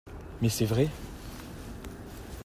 Mais 0.41 0.49
c'est 0.49 0.65
vrai! 0.65 0.87